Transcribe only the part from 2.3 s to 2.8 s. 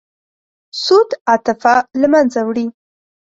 وړي.